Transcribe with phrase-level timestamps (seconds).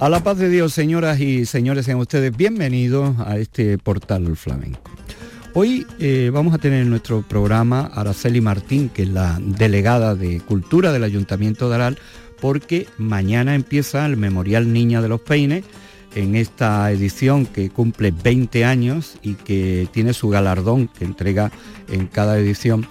[0.00, 4.92] A la paz de Dios, señoras y señores, sean ustedes bienvenidos a este portal flamenco.
[5.54, 10.14] Hoy eh, vamos a tener en nuestro programa a Araceli Martín, que es la delegada
[10.14, 11.98] de Cultura del Ayuntamiento de Aral,
[12.40, 15.64] porque mañana empieza el Memorial Niña de los Peines,
[16.14, 21.50] en esta edición que cumple 20 años y que tiene su galardón que entrega
[21.88, 22.86] en cada edición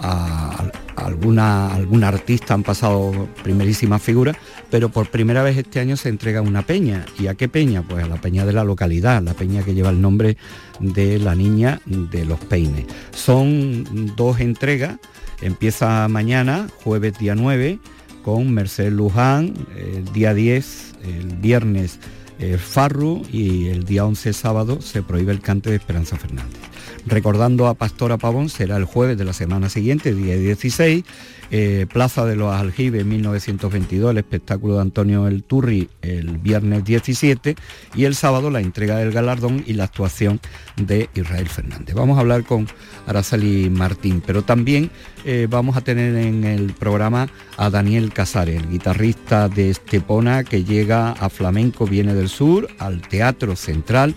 [0.00, 4.36] a, alguna, artista, han pasado primerísimas figuras,
[4.70, 7.04] pero por primera vez este año se entrega una peña.
[7.18, 7.82] ¿Y a qué peña?
[7.82, 10.36] Pues a la peña de la localidad, la peña que lleva el nombre
[10.78, 12.86] de la niña de los peines.
[13.12, 14.98] Son dos entregas,
[15.40, 17.78] empieza mañana, jueves día 9,
[18.22, 21.98] con Mercedes Luján, el día 10, el viernes
[22.38, 26.69] eh, Farru y el día 11 sábado se prohíbe el cante de Esperanza Fernández.
[27.10, 31.02] Recordando a Pastora Pavón será el jueves de la semana siguiente, día 16,
[31.50, 37.56] eh, Plaza de los Aljibes 1922, el espectáculo de Antonio El Turri el viernes 17
[37.96, 40.38] y el sábado la entrega del galardón y la actuación
[40.76, 41.96] de Israel Fernández.
[41.96, 42.68] Vamos a hablar con
[43.08, 44.92] Araceli Martín, pero también
[45.24, 50.62] eh, vamos a tener en el programa a Daniel Casares, el guitarrista de Estepona que
[50.62, 54.14] llega a Flamenco, viene del sur, al Teatro Central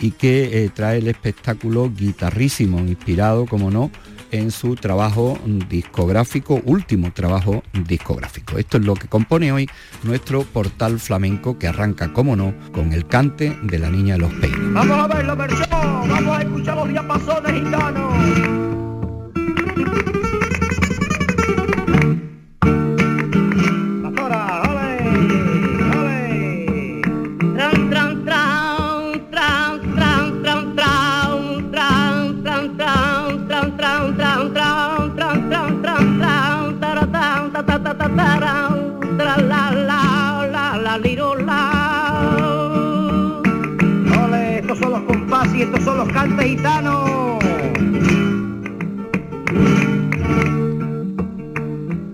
[0.00, 3.90] y que eh, trae el espectáculo guitarrísimo, inspirado, como no,
[4.30, 8.58] en su trabajo discográfico, último trabajo discográfico.
[8.58, 9.68] Esto es lo que compone hoy
[10.02, 14.32] nuestro portal flamenco que arranca, como no, con el cante de la niña de los
[14.34, 14.72] peines.
[14.72, 18.49] Vamos a verlo, vamos a escuchar los diapasones gitanos.
[45.70, 47.38] Estos son los cantes gitanos.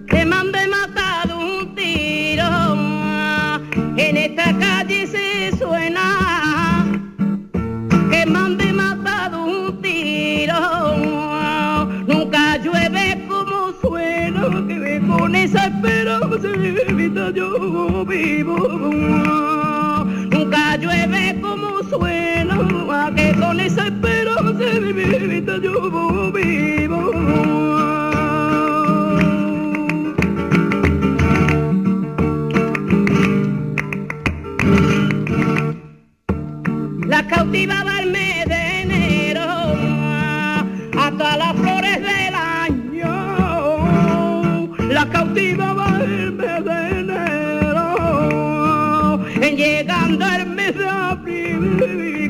[0.08, 2.76] Que mande matado un tiro,
[3.96, 6.84] en esta calle se suena.
[8.10, 10.60] Que mande matado un tiro,
[12.06, 18.56] nunca llueve como suena, que con esa esperanza yo vivo.
[20.30, 22.25] Nunca llueve como suena,
[23.14, 27.12] que con esa esperanza de mi vida yo vivo.
[37.06, 39.42] La cautivaba el mes de enero
[40.98, 43.14] hasta las flores del año.
[44.88, 47.96] La cautivaba el mes de enero
[49.42, 52.25] en llegando el mes de abril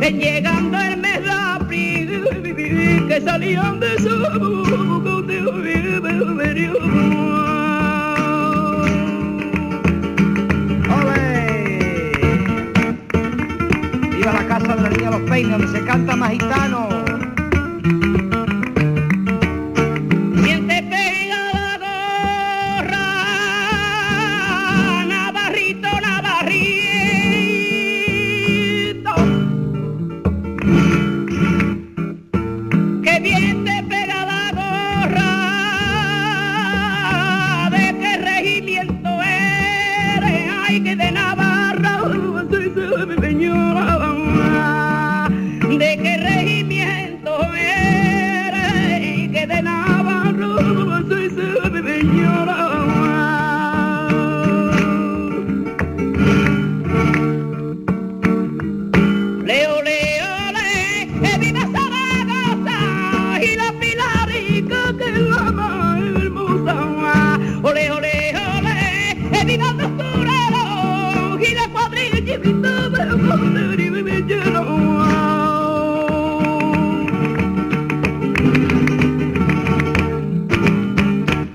[0.00, 2.24] en llegando el mes de abril
[3.08, 4.08] que salían de su
[14.16, 16.91] Viva la casa de la niña Los Peines, donde se canta más gitano.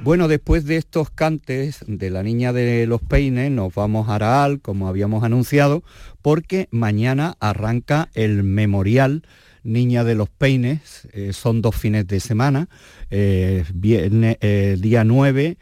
[0.07, 4.61] Bueno, después de estos cantes de la niña de los peines, nos vamos a Araal,
[4.61, 5.83] como habíamos anunciado,
[6.21, 9.23] porque mañana arranca el memorial
[9.65, 12.69] Niña de los Peines, eh, son dos fines de semana,
[13.09, 15.57] eh, eh, día 9,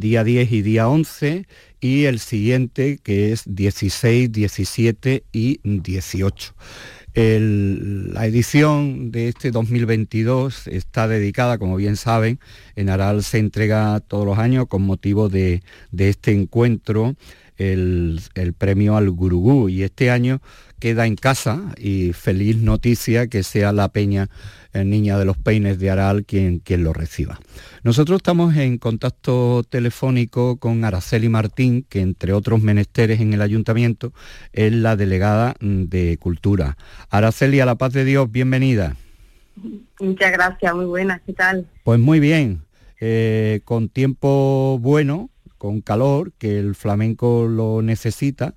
[0.00, 1.46] día 10 y día 11,
[1.80, 6.54] y el siguiente que es 16, 17 y 18
[7.14, 12.40] la edición de este 2022 está dedicada, como bien saben,
[12.74, 15.62] en Aral se entrega todos los años con motivo de,
[15.96, 17.14] este encuentro
[17.56, 18.20] el,
[18.58, 19.68] premio al Gurugú.
[19.68, 20.40] Y este año
[20.80, 24.28] queda en casa y feliz noticia que sea la Peña
[24.82, 27.38] Niña de los Peines de Aral quien, quien lo reciba.
[27.84, 34.12] Nosotros estamos en contacto telefónico con Araceli Martín, que entre otros menesteres en el ayuntamiento
[34.52, 36.76] es la delegada mm, de Cultura.
[37.10, 38.96] Araceli, a la paz de Dios, bienvenida.
[40.00, 41.68] Muchas gracias, muy buenas, ¿qué tal?
[41.84, 42.62] Pues muy bien,
[43.00, 48.54] eh, con tiempo bueno, con calor, que el flamenco lo necesita,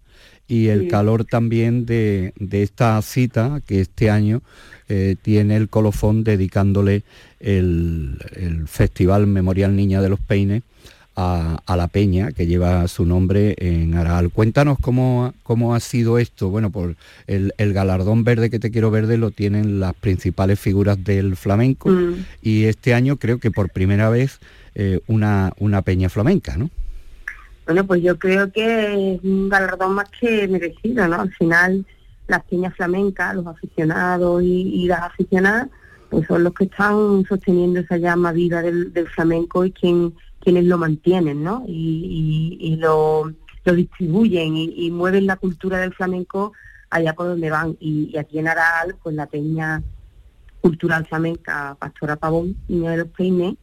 [0.47, 4.41] y el calor también de, esta cita que este año
[4.89, 7.03] eh, tiene el colofón dedicándole
[7.39, 8.17] el,
[8.67, 10.63] Festival Memorial Niña de los Peines
[11.15, 14.29] a, la peña que lleva su nombre en Aral.
[14.29, 16.49] Cuéntanos cómo, cómo ha sido esto.
[16.49, 16.95] Bueno, por
[17.25, 22.25] el, galardón verde que te quiero verde lo tienen las principales figuras del flamenco mm.
[22.41, 24.39] y este año creo que por primera vez
[24.75, 26.69] eh, una, una peña flamenca, ¿no?
[27.65, 31.19] Bueno, pues yo creo que es un galardón más que merecido, ¿no?
[31.19, 31.85] Al final,
[32.27, 35.69] las peñas flamencas, los aficionados y, las aficionadas,
[36.09, 40.77] pues son los que están sosteniendo esa llama viva del, flamenco y quien, quienes lo
[40.77, 41.63] mantienen, ¿no?
[41.67, 43.31] Y, lo,
[43.65, 46.53] distribuyen y, mueven la cultura del flamenco
[46.89, 47.77] allá por donde van.
[47.79, 49.81] Y, aquí en Aral, pues la peña
[50.61, 53.55] cultural flamenca Pastora Pavón, Niña de los Peines,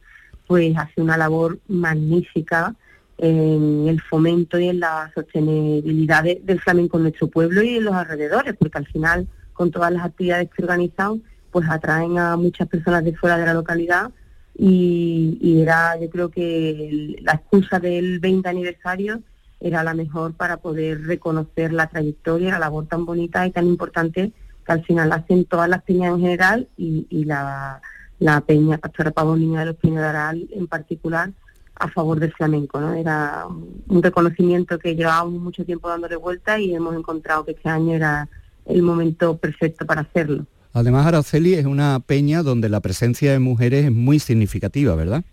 [0.47, 2.75] pues hace una labor magnífica
[3.17, 7.93] en el fomento y en la sostenibilidad del flamenco en nuestro pueblo y en los
[7.93, 13.03] alrededores, porque al final con todas las actividades que organizan, pues atraen a muchas personas
[13.05, 14.11] de fuera de la localidad
[14.57, 19.21] y, era, yo creo que la excusa del 20 aniversario
[19.59, 24.31] era la mejor para poder reconocer la trayectoria, la labor tan bonita y tan importante
[24.65, 27.81] que al final hacen todas las peñas en general y, la,
[28.45, 31.31] peña Pastora Pavo Niña de los Pinos de Aral en particular,
[31.75, 32.93] a favor del flamenco, ¿no?
[32.93, 37.95] Era un reconocimiento que llevábamos mucho tiempo dándole vuelta y hemos encontrado que este año
[37.95, 38.27] era
[38.65, 40.45] el momento perfecto para hacerlo.
[40.73, 45.23] Además, Araceli es una peña donde la presencia de mujeres es muy significativa, ¿verdad?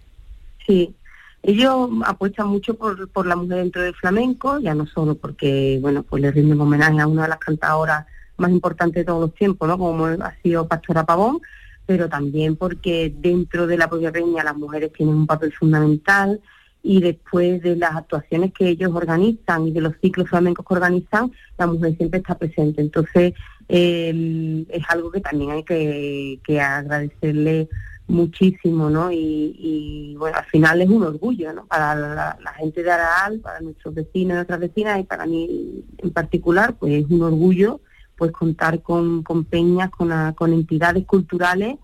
[0.67, 0.95] Sí,
[1.43, 6.05] ellos apuestan mucho por, por la mujer dentro del flamenco, ya no solo porque, bueno,
[6.05, 8.07] pues le rinden homenaje a una de las cantadoras
[8.37, 9.77] más importantes de todos los tiempos, ¿no?
[9.79, 11.41] Como ha sido Pastora Pavón,
[11.87, 14.13] pero también porque dentro de la propia
[14.45, 16.41] las mujeres tienen un papel fundamental
[16.83, 21.33] y después de las actuaciones que ellos organizan y de los ciclos flamencos que organizan,
[21.57, 22.81] la mujer siempre está presente.
[22.81, 23.35] Entonces,
[23.69, 27.69] em, es algo que también hay que, agradecerle
[28.09, 29.11] muchísimo, ¿no?
[29.13, 31.67] Y, bueno, al final es un orgullo, ¿no?
[31.67, 36.11] Para la, gente de Araal, para nuestros vecinos y nuestras vecinas y para mí en
[36.11, 37.81] particular, pues es un orgullo
[38.17, 41.77] pues contar con, peñas, con, con entidades culturales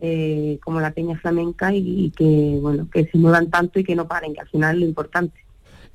[0.00, 4.06] eh, como la Peña Flamenca y, que bueno que se muevan tanto y que no
[4.06, 5.34] paren, que al final es lo importante.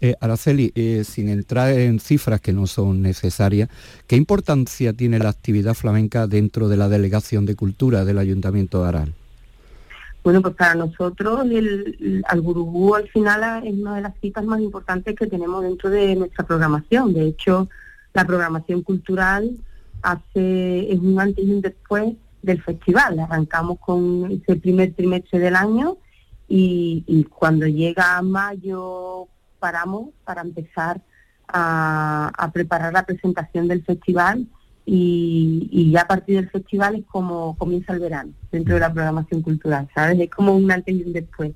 [0.02, 3.70] Eh, Araceli, eh, sin entrar en cifras que no son necesarias,
[4.06, 8.90] ¿qué importancia tiene la actividad flamenca dentro de la Delegación de Cultura del Ayuntamiento de
[8.90, 9.14] Aral?
[10.22, 14.60] Bueno, pues para nosotros el, al Gurugú al final es una de las citas más
[14.60, 17.14] importantes que tenemos dentro de nuestra programación.
[17.14, 17.70] De hecho,
[18.14, 19.50] la programación cultural
[20.04, 23.20] hace es un antes y un después del festival.
[23.20, 25.98] Arrancamos con ese primer trimestre del año
[26.48, 29.28] y, cuando llega mayo
[29.60, 31.02] paramos para empezar
[31.48, 34.46] a, preparar la presentación del festival
[34.86, 39.42] y, ya a partir del festival es como comienza el verano dentro de la programación
[39.42, 40.20] cultural, ¿sabes?
[40.20, 41.54] Es como un antes y un después.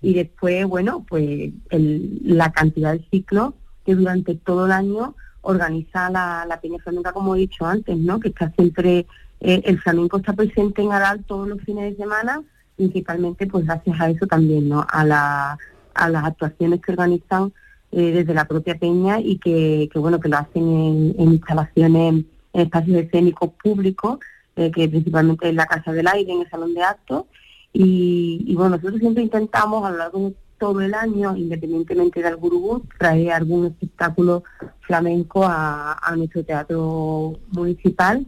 [0.00, 6.44] Y después, bueno, pues la cantidad de ciclos que durante todo el año organiza la,
[6.46, 8.20] la Peña Flamenca, como he dicho antes, ¿no?
[8.20, 9.06] Que está siempre,
[9.40, 12.42] eh, el flamenco está presente en Aral todos los fines de semana,
[12.76, 14.86] principalmente pues gracias a eso también, ¿no?
[14.88, 15.58] A, la,
[15.94, 17.52] a las actuaciones que organizan
[17.92, 22.98] eh, desde la propia Peña y que, bueno, que lo hacen en, instalaciones, en espacios
[22.98, 24.18] escénicos públicos,
[24.56, 27.24] eh, que principalmente es la Casa del Aire, en el Salón de Actos,
[27.72, 32.84] y, y bueno, nosotros siempre intentamos a lo largo todo el año, independientemente del gurú,
[32.98, 34.44] trae algún espectáculo
[34.80, 38.26] flamenco a, nuestro teatro municipal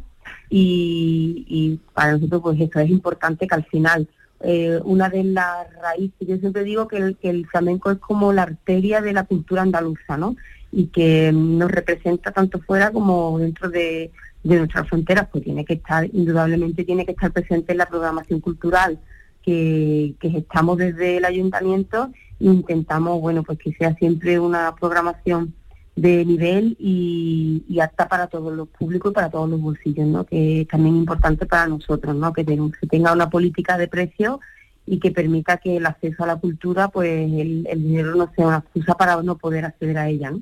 [0.49, 4.09] y, para nosotros pues eso es importante que al final
[4.41, 6.27] eh, una de las raíces.
[6.27, 9.63] Yo siempre digo que el, que el flamenco es como la arteria de la cultura
[9.63, 10.37] andaluza, ¿no?
[10.73, 14.11] Y que nos representa tanto fuera como dentro de,
[14.43, 18.41] de nuestras fronteras, pues tiene que estar, indudablemente tiene que estar presente en la programación
[18.41, 18.99] cultural
[19.43, 25.55] que, que estamos desde el ayuntamiento e intentamos, bueno, pues que sea siempre una programación
[25.97, 30.25] de nivel y, y, apta para todos los públicos y para todos los bolsillos, ¿no?
[30.25, 32.33] que es también importante para nosotros, ¿no?
[32.33, 34.39] que, se tenga una política de precios
[34.87, 38.59] y que permita que el acceso a la cultura, pues el, dinero no sea una
[38.59, 40.31] excusa para no poder acceder a ella.
[40.31, 40.41] ¿no?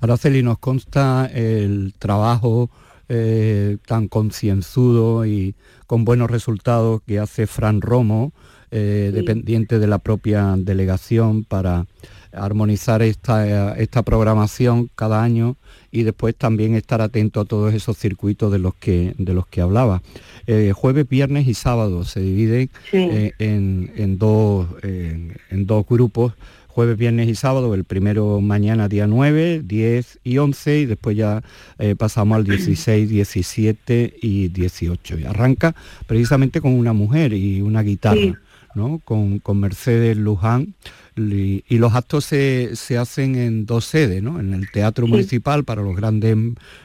[0.00, 2.70] Araceli, nos consta el trabajo
[3.08, 5.54] eh, tan concienzudo y
[5.86, 8.32] con buenos resultados que hace Fran Romo,
[8.72, 11.86] eh, dependiente de la propia delegación para
[12.32, 15.56] armonizar esta, esta programación cada año
[15.92, 19.60] y después también estar atento a todos esos circuitos de los que, de los que
[19.60, 20.02] hablaba.
[20.48, 26.34] Eh, jueves, viernes y sábado se dividen eh, en, dos, en dos grupos
[26.76, 31.42] jueves, viernes y sábado, el primero mañana día 9, 10 y 11 y después ya
[31.78, 35.20] eh, pasamos al 16, 17 y 18.
[35.20, 35.74] Y arranca
[36.06, 38.38] precisamente con una mujer y una guitarra,
[38.74, 39.00] ¿no?
[39.06, 40.74] Con, con Mercedes Luján
[41.16, 44.38] y, los actos se, hacen en dos sedes, ¿no?
[44.38, 46.36] En el Teatro Municipal para los grandes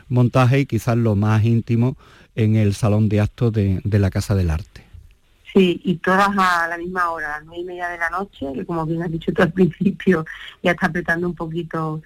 [0.08, 1.98] montajes y quizás lo más íntimo
[2.38, 4.86] en el Salón de Actos de, la Casa del Arte.
[5.54, 8.48] Sí, y todas a la misma hora, a las nueve y media de la noche,
[8.54, 10.26] que como bien has dicho tú al principio,
[10.64, 12.02] ya está apretando un poquito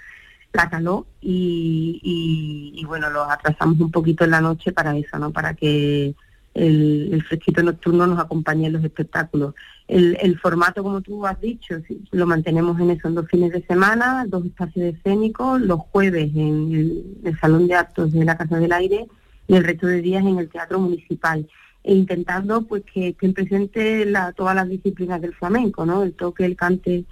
[0.56, 5.32] la calor y, bueno, los atrasamos un poquito en la noche para eso, ¿no?
[5.32, 6.16] Para que
[6.54, 9.54] el, fresquito nocturno nos acompañe en los espectáculos.
[9.88, 11.75] El, formato, como tú has dicho,
[12.12, 17.40] lo mantenemos en esos dos fines de semana, dos espacios escénicos, los jueves en el,
[17.40, 19.08] Salón de Actos de la Casa del Aire
[19.48, 21.48] y el resto de días en el Teatro Municipal.
[21.88, 26.01] E intentando pues que estén presentes todas las disciplinas del flamenco, ¿no?
[26.01, 27.06] El toque, el cante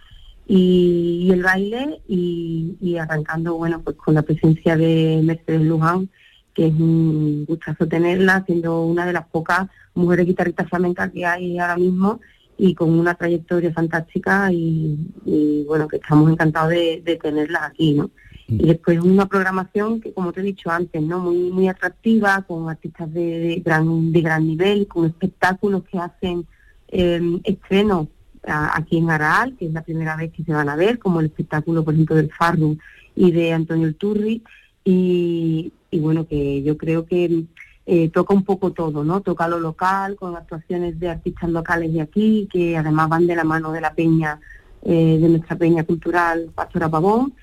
[0.47, 6.09] y, el baile y, arrancando, bueno, pues con la presencia de Mercedes Luján,
[6.55, 11.59] que es un gustazo tenerla, siendo una de las pocas mujeres guitarristas flamencas que hay
[11.59, 12.19] ahora mismo
[12.57, 18.09] y con una trayectoria fantástica y, bueno, que estamos encantados de, tenerla aquí, ¿no?
[18.47, 18.61] Mm.
[18.61, 21.19] Y después una programación que, como te he dicho antes, ¿no?
[21.19, 26.45] Muy, muy atractiva, con artistas de, gran, de gran nivel, con espectáculos que hacen
[26.89, 28.07] eh, estrenos
[28.45, 31.27] aquí en Araal, que es la primera vez que se van a ver, como el
[31.27, 32.77] espectáculo, por ejemplo, del Farru
[33.15, 34.43] y de Antonio Turri,
[34.83, 37.45] y, y bueno, que yo creo que
[37.85, 39.21] eh, toca un poco todo, ¿no?
[39.21, 43.43] Toca lo local, con actuaciones de artistas locales de aquí, que además van de la
[43.43, 44.39] mano de la peña,
[44.83, 47.33] eh, de nuestra peña cultural Pastora Pavón,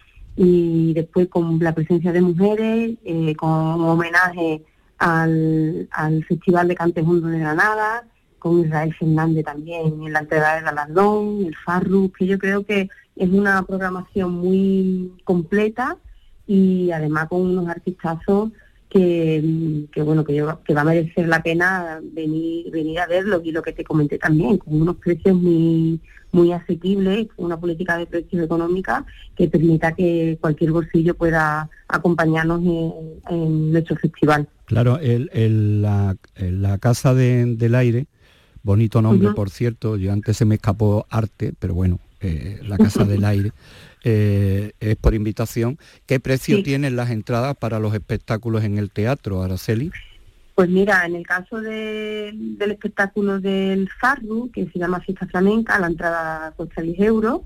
[0.43, 4.65] y después con la presencia de mujeres, eh, con homenaje
[4.97, 8.05] al, al Festival de Cantes Mundo de Granada,
[8.39, 12.89] con Israel Fernández también en la entrega de Galardón, el Farru, que yo creo que
[13.17, 15.99] es una programación muy completa
[16.47, 18.51] y además con unos artistazos
[18.91, 23.41] que, que bueno que, que va a merecer la pena venir venir a verlo.
[23.43, 26.01] Y lo que te comenté también con unos precios muy
[26.33, 29.05] muy asequibles una política de precios económica
[29.37, 32.61] que permita que cualquier bolsillo pueda acompañarnos
[33.29, 34.49] en, nuestro festival.
[34.67, 38.07] Claro el, la, la casa del aire
[38.63, 43.05] bonito nombre por cierto yo antes se me escapó arte pero bueno eh, la casa
[43.05, 43.53] del aire
[44.05, 45.79] eh, es por invitación.
[46.07, 49.91] ¿Qué precio tienen las entradas para los espectáculos en el teatro, Araceli?
[50.55, 55.87] Pues mira, en el caso del espectáculo del Farru, que se llama Fiesta Flamenca, la
[55.87, 57.41] entrada cuesta 10 euros.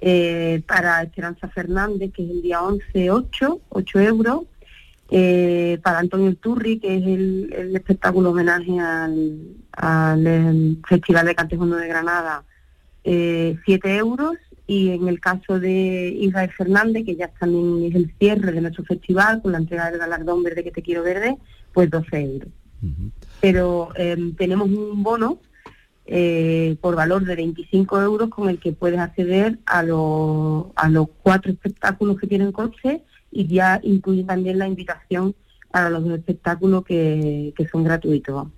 [0.00, 4.42] Eh, para Esperanza Fernández, que es el día 11, 8, 8 euros.
[5.10, 12.44] Eh, para Antonio Turri, que es el, espectáculo homenaje al, Festival de Cantejondo de Granada,
[13.64, 14.36] 7 euros
[14.66, 18.84] y en el caso de Israel Fernández, que ya también es el cierre de nuestro
[18.84, 21.38] festival con la entrega del galardón verde que te quiero verde,
[21.72, 22.50] pues 12 euros.
[23.40, 25.38] Pero em, tenemos un bono
[26.06, 31.08] eh, por valor de 25 euros con el que puedes acceder a, los a los
[31.22, 35.34] cuatro espectáculos que tienen coche y ya incluye también la invitación
[35.70, 38.48] para los espectáculos que, que son gratuitos.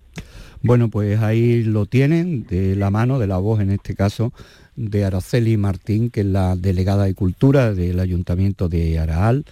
[0.62, 4.32] Bueno, pues ahí lo tienen, de la mano, de la voz en este caso,
[4.76, 9.44] de Araceli Martín, que es la delegada de Cultura del Ayuntamiento de Araal,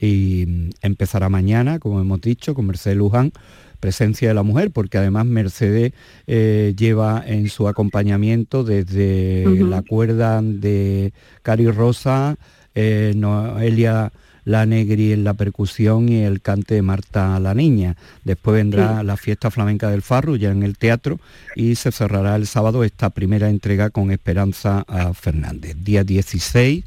[0.00, 3.32] y mm, empezará mañana, como hemos dicho, con Mercedes Luján,
[3.80, 5.92] presencia de la mujer, porque además Mercedes
[6.26, 12.36] eh, lleva en su acompañamiento desde la cuerda de Cari Rosa,
[12.74, 14.12] eh, Noelia
[14.46, 17.96] la negri en la percusión y el cante de Marta la Niña.
[18.24, 21.20] Después vendrá la fiesta flamenca del Farru ya en el teatro
[21.56, 25.76] y se cerrará el sábado esta primera entrega con Esperanza Fernández.
[25.80, 26.84] Día 16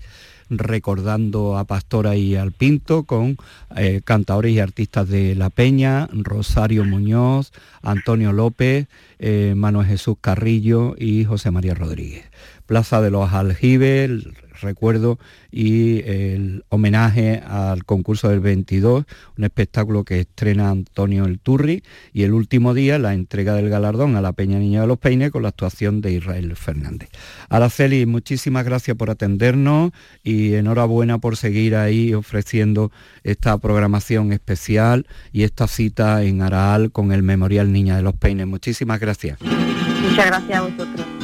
[0.50, 3.38] recordando a Pastora y al Pinto con
[3.76, 7.52] eh, cantadores y artistas de La Peña, Rosario Muñoz,
[7.82, 8.88] Antonio López,
[9.20, 12.26] eh, Manuel Jesús Carrillo y José María Rodríguez.
[12.66, 14.26] Plaza de los Aljibes,
[14.62, 15.20] recuerdo
[15.52, 19.06] y el homenaje al concurso del 22,
[19.38, 24.16] un espectáculo que estrena Antonio El Turri y el último día la entrega del galardón
[24.16, 27.10] a la Peña Niña de los Peines con la actuación de Israel Fernández.
[27.50, 29.92] Araceli, muchísimas gracias por atendernos
[30.24, 32.92] y enhorabuena por seguir ahí ofreciendo
[33.24, 38.48] esta programación especial y esta cita en Araal con el Memorial Niña de los Peines.
[38.48, 39.40] Muchísimas gracias.
[39.42, 41.19] Muchas gracias a vosotros.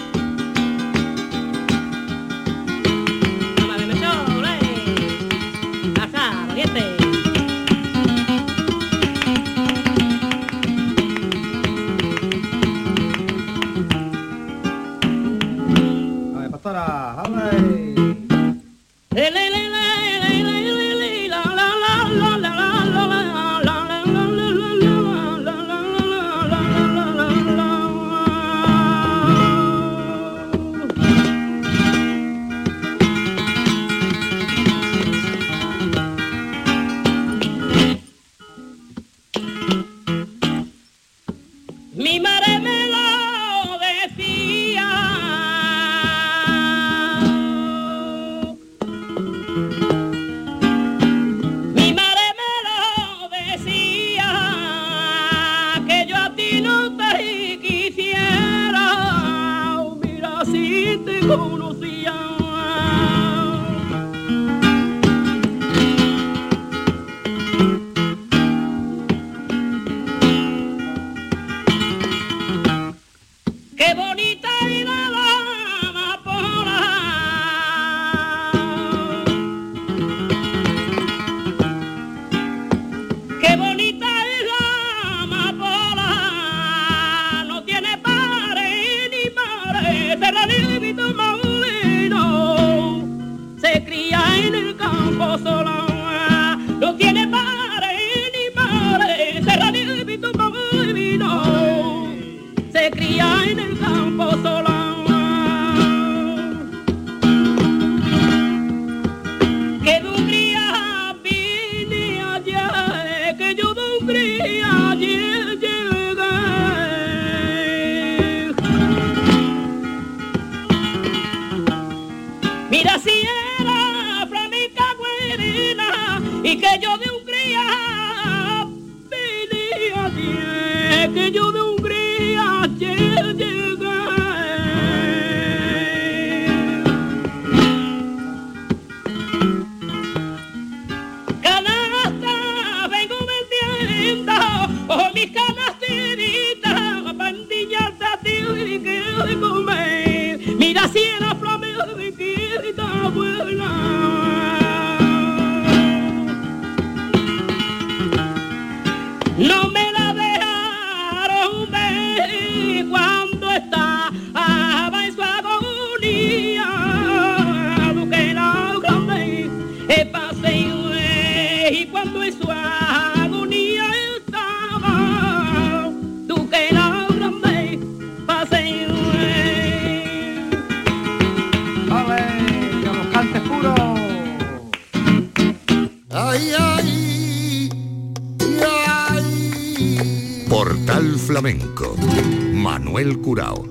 [192.54, 193.68] Manuel Curao.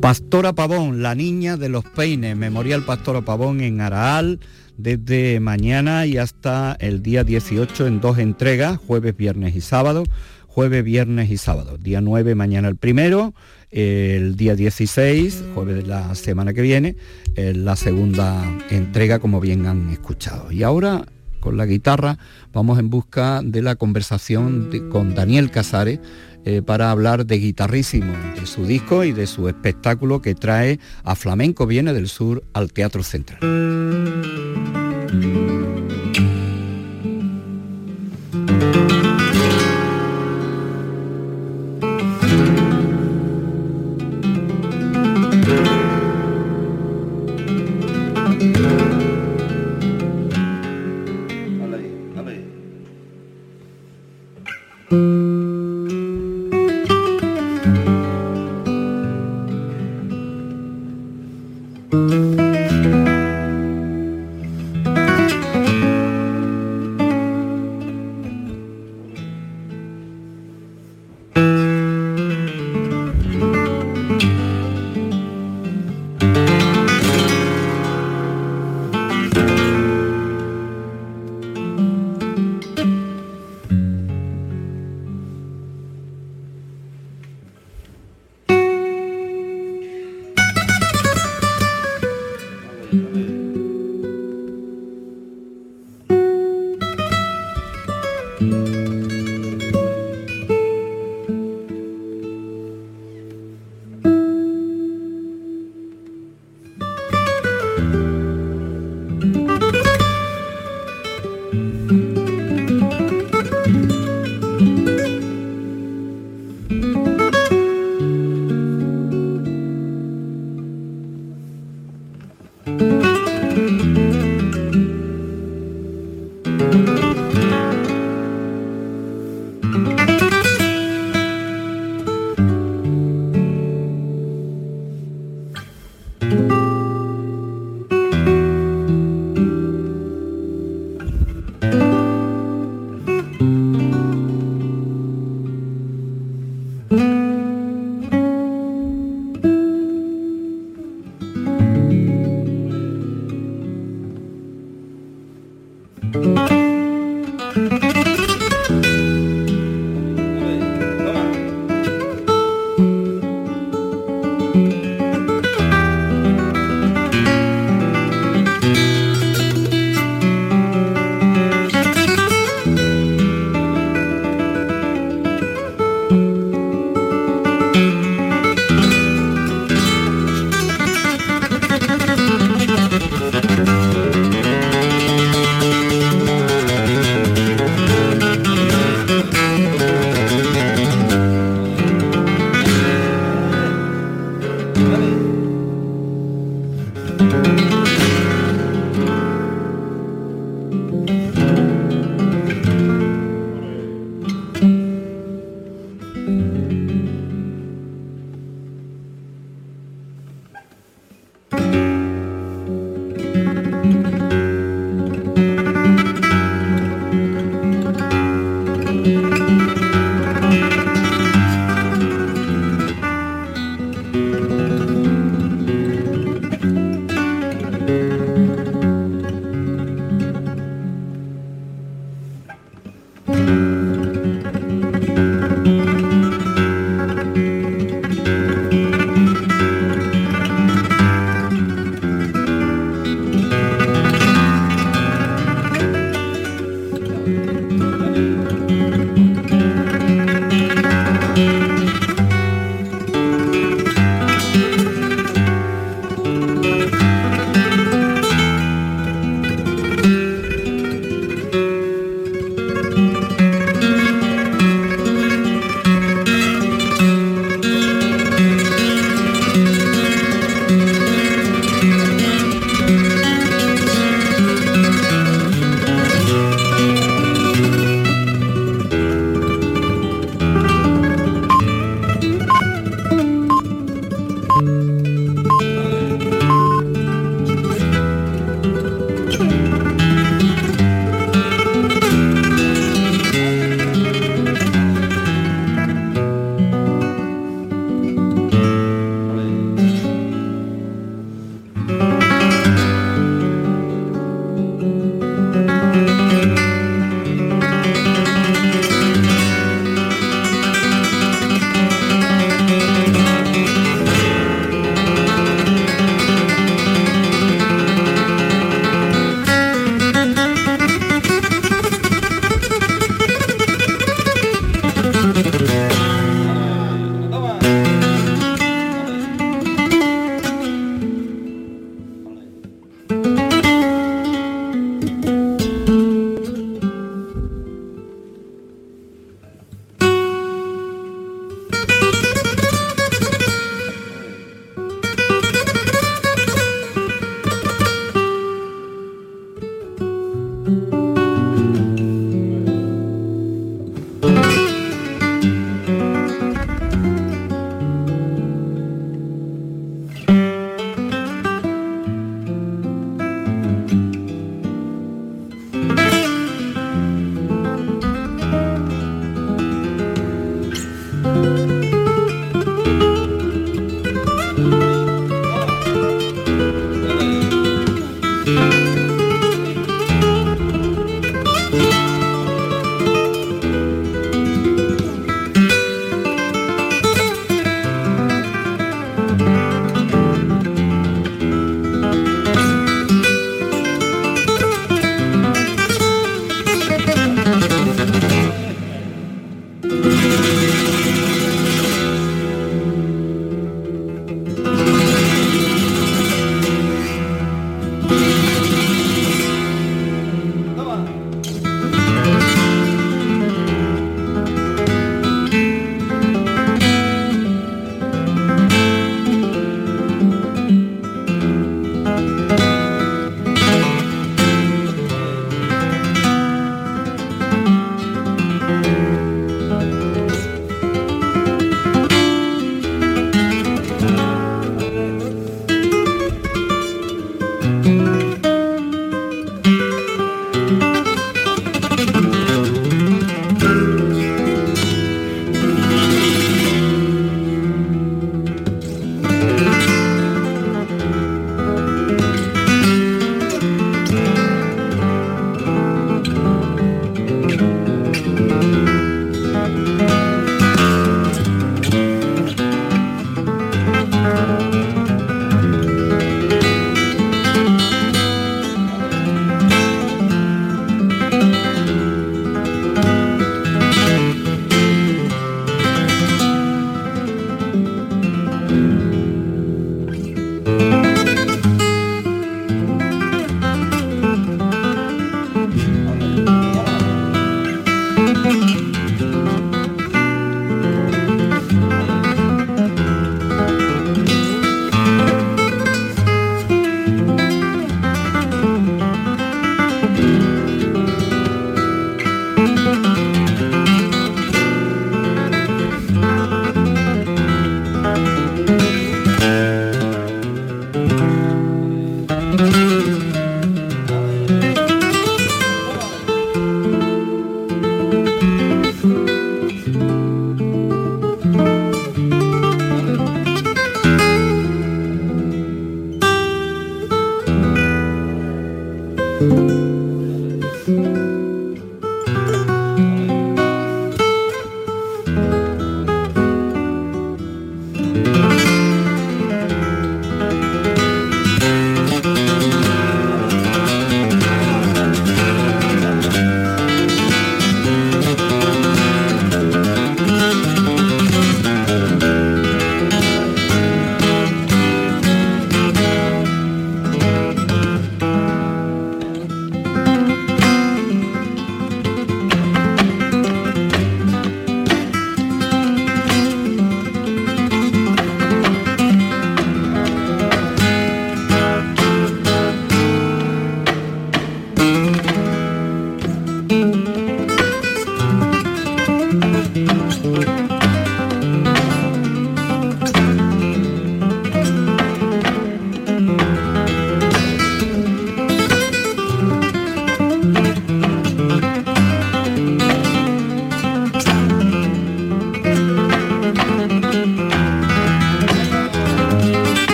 [0.00, 4.40] Pastora Pavón, la niña de los peines, Memorial Pastora Pavón en Araal,
[4.76, 10.02] desde mañana y hasta el día 18 en dos entregas, jueves, viernes y sábado,
[10.48, 11.78] jueves, viernes y sábado.
[11.78, 13.32] Día 9, mañana el primero,
[13.70, 16.96] el día 16, jueves de la semana que viene,
[17.36, 20.50] la segunda entrega, como bien han escuchado.
[20.50, 21.06] Y ahora
[21.42, 22.16] con la guitarra,
[22.54, 26.00] vamos en busca de la conversación con Daniel Casares
[26.46, 31.14] eh, para hablar de guitarrísimo, de su disco y de su espectáculo que trae a
[31.14, 33.40] Flamenco Viene del Sur al Teatro Central.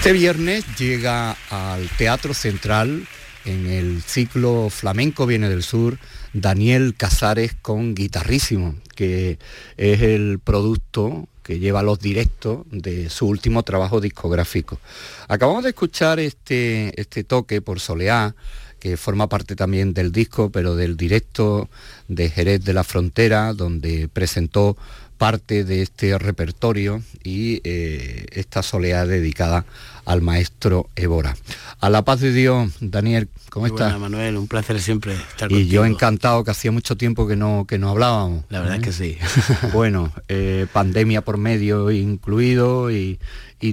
[0.00, 3.06] Este viernes llega al Teatro Central
[3.44, 5.98] en el ciclo Flamenco Viene del Sur
[6.32, 9.38] Daniel Casares con Guitarrísimo, que
[9.76, 14.80] es el producto que lleva los directos de su último trabajo discográfico.
[15.28, 18.34] Acabamos de escuchar este, este toque por Soleá,
[18.78, 21.68] que forma parte también del disco, pero del directo
[22.08, 24.78] de Jerez de la Frontera, donde presentó
[25.20, 29.66] parte de este repertorio y eh, esta soleá dedicada
[30.06, 31.36] al maestro Évora.
[31.78, 34.00] A la paz de Dios, Daniel, ¿cómo estás?
[34.00, 37.76] Manuel, un placer siempre estar Y yo encantado, que hacía mucho tiempo que no, que
[37.76, 38.44] no hablábamos.
[38.48, 39.18] La verdad es que sí.
[39.74, 43.18] bueno, eh, pandemia por medio incluido y,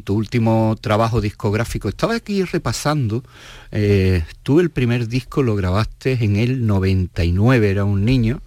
[0.04, 1.88] tu último trabajo discográfico.
[1.88, 3.24] Estaba aquí repasando,
[3.72, 8.42] eh, tú el primer disco lo grabaste en el 99, era un niño,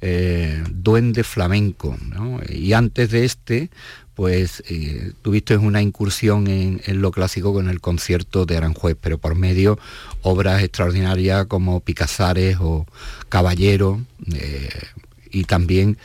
[0.00, 1.96] eh, duende flamenco.
[2.48, 3.70] Y antes de este,
[4.14, 9.34] pues eh, tuviste una incursión en, lo clásico con el concierto de Aranjuez, pero por
[9.34, 9.78] medio
[10.22, 12.86] obras extraordinarias como Picasares o
[13.28, 14.00] Caballero.
[14.32, 14.68] Eh,
[15.30, 15.98] y también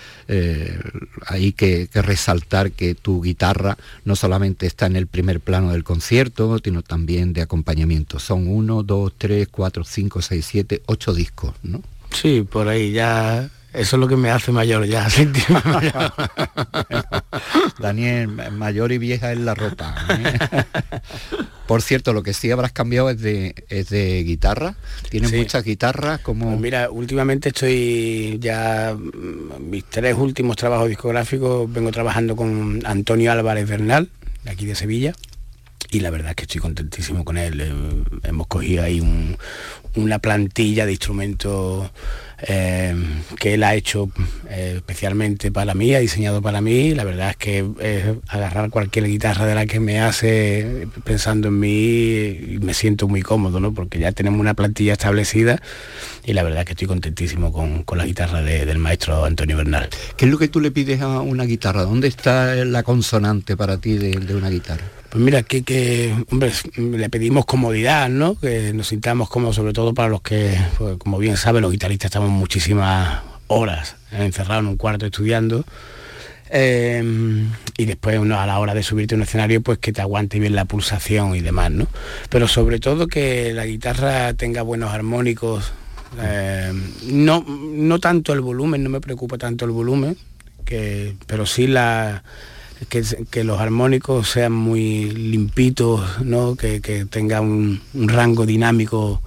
[1.27, 5.86] hay que, que, resaltar que tu guitarra no solamente está en el primer plano del
[5.86, 8.19] concierto, sino también de acompañamiento.
[8.19, 11.82] Son uno, dos, tres, cuatro, cinco, seis, siete, ocho discos, ¿no?
[12.12, 16.13] Sí, por ahí ya eso es lo que me hace mayor ya, sentirme mayor.
[17.79, 19.95] Daniel, mayor y vieja es la ropa.
[20.09, 20.63] ¿eh?
[21.67, 24.75] Por cierto, lo que sí habrás cambiado es de, es de guitarra.
[25.09, 26.19] ¿Tienes muchas guitarras?
[26.19, 26.49] Como...
[26.49, 33.31] Pues mira, últimamente estoy ya, mm, mis tres últimos trabajos discográficos, vengo trabajando con Antonio
[33.31, 34.09] Álvarez Bernal,
[34.43, 35.15] de aquí de Sevilla
[35.93, 37.62] y la verdad es que estoy contentísimo con él.
[37.62, 37.71] Eh,
[38.23, 38.99] hemos cogido ahí
[39.95, 41.91] una plantilla de instrumentos
[42.47, 42.95] eh,
[43.39, 44.10] que él ha hecho
[44.49, 46.95] eh, especialmente para mí, ha diseñado para mí.
[46.95, 51.60] La verdad es que es agarrar cualquier guitarra de la que me hace pensando en
[51.60, 53.71] mí y me siento muy cómodo, ¿no?
[53.71, 55.62] Porque ya tenemos una plantilla establecida
[56.25, 59.89] y la verdad es que estoy contentísimo con, la guitarra del maestro Antonio Bernal.
[60.17, 61.84] ¿Qué es lo que tú le pides a una guitarra?
[61.84, 65.02] ¿Dónde está la consonante para ti de una guitarra?
[65.13, 68.34] Pues mira, que, hombre, le pedimos comodidad, ¿no?
[68.34, 72.08] Que nos sintamos cómodos, sobre todo para los que, pues, como bien saben, los guitarristas
[72.08, 75.65] estamos muchísimas horas encerrados en un cuarto estudiando.
[76.49, 77.47] Em,
[77.78, 80.56] y después a la hora de subirte a un escenario pues que te aguante bien
[80.56, 81.88] la pulsación y demás no
[82.30, 85.71] pero sobre todo que la guitarra tenga buenos armónicos
[86.21, 90.15] em, no no tanto el volumen no me preocupa tanto el volumen
[90.63, 92.23] que pero sí la
[92.88, 96.02] que, los armónicos sean muy limpitos,
[96.58, 99.22] que, que tenga un, rango dinámico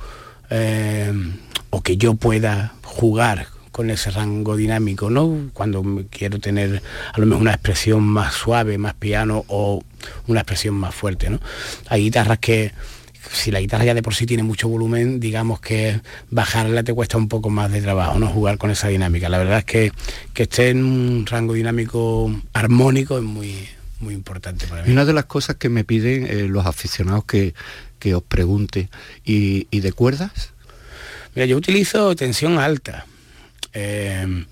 [0.50, 1.12] eh,
[1.70, 5.10] o que yo pueda jugar con ese rango dinámico.
[5.52, 6.82] Cuando quiero tener
[7.12, 9.82] a lo mejor una expresión más suave, más piano o
[10.26, 11.38] una expresión más fuerte.
[11.88, 12.72] Hay guitarras que,
[13.36, 17.16] si la guitarra ya de por sí tiene mucho volumen, digamos que bajarla te cuesta
[17.16, 18.28] un poco más de trabajo, ¿no?
[18.28, 19.28] Jugar con esa dinámica.
[19.28, 19.92] La verdad es que
[20.32, 23.68] que esté en un rango dinámico armónico es muy,
[24.00, 24.92] muy importante para mí.
[24.92, 27.54] una de las cosas que me piden eh, los aficionados que,
[28.14, 28.88] os pregunte,
[29.24, 30.52] ¿y, de cuerdas?
[31.34, 33.04] Mira, yo utilizo tensión alta.
[33.72, 34.44] Eh,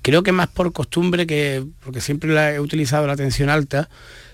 [0.00, 3.90] creo que más por costumbre que, porque siempre la he utilizado la tensión alta,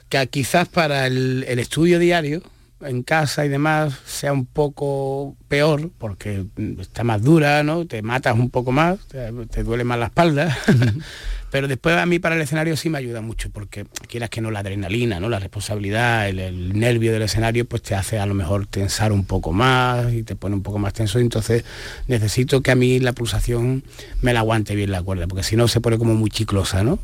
[0.09, 2.43] que quizás para el estudio diario,
[2.81, 6.47] en casa y demás sea un poco peor porque
[6.81, 7.87] está más dura, ¿no?
[7.87, 10.57] Te matas un poco más, te, duele más la espalda.
[11.51, 14.51] Pero después a mí para el escenario sí me ayuda mucho porque quieras que no
[14.51, 15.31] la adrenalina, ¿no?
[15.31, 19.53] La responsabilidad, el, nervio del escenario pues te hace a lo mejor tensar un poco
[19.53, 21.19] más y te pone un poco más tenso.
[21.19, 21.65] Entonces
[22.07, 23.83] necesito que a mí la pulsación
[24.21, 26.99] me la aguante bien la cuerda porque si no se pone como muy chiclosa, ¿no?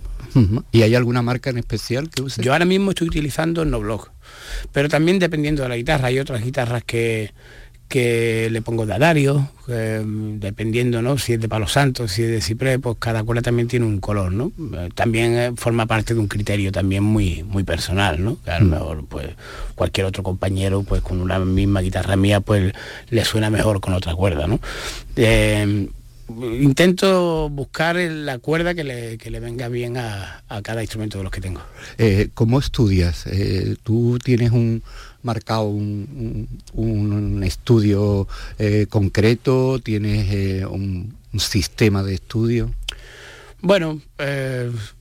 [0.73, 2.45] ¿Y hay alguna marca en especial que uses?
[2.45, 4.11] Yo ahora mismo estoy utilizando Noblog
[4.73, 7.33] pero también dependiendo de la guitarra, hay otras guitarras que,
[7.89, 11.19] que le pongo de Adario, dependiendo ¿no?
[11.19, 14.01] si es de Palo Santo, si es de Ciprés, pues cada cuerda también tiene un
[14.01, 14.53] color, ¿no?
[14.95, 18.37] También eh, forma parte de un criterio también muy, muy personal, ¿no?
[18.43, 19.29] Que a lo mejor pues
[19.75, 22.73] cualquier otro compañero pues con una misma guitarra mía pues
[23.11, 24.61] le suena mejor con otra cuerda, ¿no?
[25.17, 25.89] Eh,
[26.29, 31.61] intento buscar la cuerda que le, venga bien a, cada instrumento de los que tengo.
[31.99, 33.27] Eh, ¿Cómo estudias?
[33.27, 34.83] Eh, ¿Tú tienes un
[35.23, 39.79] marcado un, estudio eh, concreto?
[39.79, 42.73] ¿Tienes un, sistema de estudio?
[43.61, 44.01] Bueno,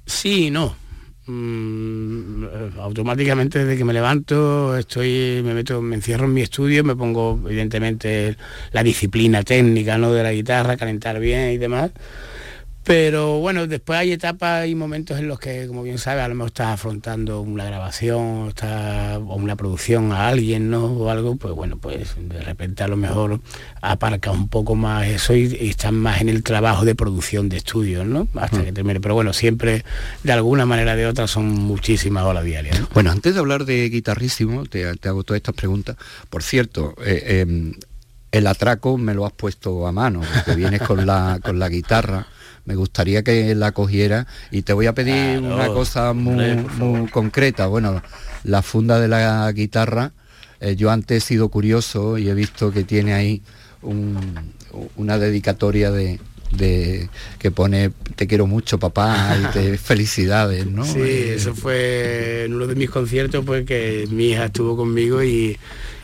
[0.05, 0.82] sí y no.
[1.25, 2.43] Mm,
[2.79, 7.39] automáticamente desde que me levanto estoy me meto me encierro en mi estudio me pongo
[7.45, 8.35] evidentemente
[8.73, 11.91] la disciplina técnica no de la guitarra calentar bien y demás
[12.83, 16.35] Pero bueno, después hay etapas y momentos en los que, como bien sabes, a lo
[16.35, 20.85] mejor estás afrontando una grabación está, o una producción a alguien, ¿no?
[20.87, 23.39] O algo, pues bueno, pues de repente a lo mejor
[23.81, 28.05] aparca un poco más eso y, estás más en el trabajo de producción de estudios,
[28.05, 28.27] ¿no?
[28.35, 28.63] Hasta mm.
[28.65, 28.99] que termine.
[28.99, 29.85] Pero bueno, siempre
[30.23, 32.77] de alguna manera o de otra son muchísimas horas diarias.
[32.93, 35.95] Bueno, antes de hablar de guitarrísimo, te, hago todas estas preguntas.
[36.29, 37.75] Por cierto, eh, em,
[38.33, 42.27] el atraco me lo has puesto a mano, porque vienes con la, con la guitarra
[42.65, 46.65] me gustaría que la cogiera y te voy a pedir una cosa muy,
[47.11, 47.67] concreta.
[47.67, 48.01] Bueno,
[48.43, 50.13] la funda de la guitarra,
[50.59, 53.41] eh, yo antes he sido curioso y he visto que tiene ahí
[54.95, 56.19] una dedicatoria de,
[57.39, 60.85] que pone te quiero mucho papá y te felicidades, ¿no?
[60.85, 65.57] Sí, eso fue en uno de mis conciertos pues que mi hija estuvo conmigo y,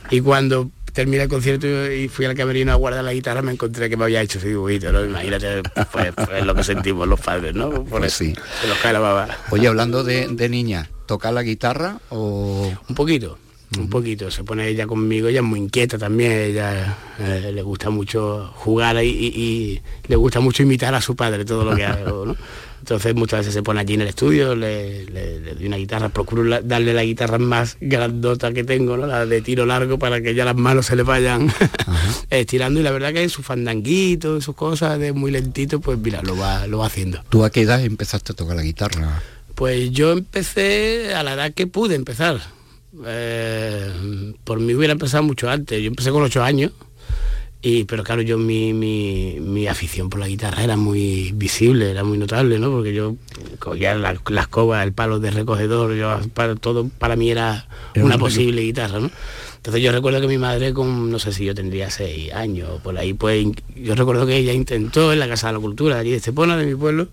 [0.09, 3.89] y cuando terminé el concierto y fui al camerino a guardar la guitarra, me encontré
[3.89, 5.05] que me había hecho ese dibujito, ¿no?
[5.05, 7.69] Imagínate, pues, pues lo que sentimos los padres, ¿no?
[7.69, 8.33] Por pues sí.
[8.61, 9.27] Se los cae la baba.
[9.51, 12.71] Oye, hablando de, niña, ¿toca la guitarra o...?
[12.87, 13.37] Un poquito,
[13.77, 14.31] un poquito.
[14.31, 19.03] Se pone ella conmigo, ella es muy inquieta también, ella eh, le gusta mucho jugar
[19.03, 22.35] y, y, le gusta mucho imitar a su padre todo lo que hago, ¿no?
[22.79, 26.93] Entonces muchas veces se pone allí en el estudio, le, doy una guitarra, procuro darle
[26.93, 29.05] la guitarra más grandota que tengo, ¿no?
[29.05, 31.51] la de tiro largo para que ya las manos se le vayan
[32.29, 36.37] estirando y la verdad que su fandanguito, sus cosas de muy lentito, pues mira, lo
[36.37, 37.23] va, lo va haciendo.
[37.29, 39.21] ¿Tú a qué edad empezaste a tocar la guitarra?
[39.55, 42.39] Pues yo empecé a la edad que pude empezar.
[43.05, 45.81] Eh, por mí hubiera empezado mucho antes.
[45.81, 46.71] Yo empecé con ocho años
[47.61, 52.17] y, pero claro, yo mi, mi, afición por la guitarra era muy visible, era muy
[52.17, 52.71] notable, ¿no?
[52.71, 53.17] Porque yo
[53.59, 58.17] cogía la, la escoba, el palo de recogedor, yo, para, todo para mí era, una
[58.17, 59.11] posible guitarra, ¿no?
[59.57, 62.97] Entonces yo recuerdo que mi madre, con, no sé si yo tendría seis años, por
[62.97, 63.45] ahí, pues
[63.75, 66.55] yo recuerdo que ella intentó en la Casa de la Cultura de allí de Estepona,
[66.55, 67.09] de mi pueblo,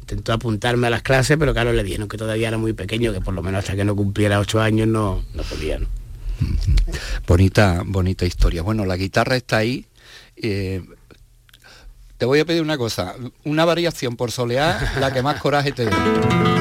[0.00, 3.20] intentó apuntarme a las clases, pero claro, le dijeron que todavía era muy pequeño, que
[3.20, 5.86] por lo menos hasta que no cumpliera ocho años no, no podía, ¿no?
[7.26, 8.62] Bonita, bonita historia.
[8.62, 9.86] Bueno, la guitarra está ahí.
[10.36, 10.82] Eh,
[12.18, 13.14] te voy a pedir una cosa,
[13.44, 16.55] una variación por solear, la que más coraje te dé.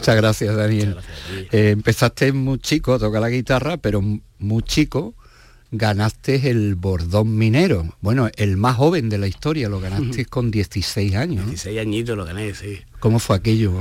[0.00, 0.96] Muchas gracias, Daniel.
[1.52, 5.14] Eh, empezaste muy chico a tocar la guitarra, pero muy chico
[5.70, 7.94] ganaste el bordón minero.
[8.00, 11.44] Bueno, el más joven de la historia, lo ganaste con 16 años.
[11.44, 12.80] 16 añitos lo gané, sí.
[12.98, 13.74] ¿Cómo fue aquello?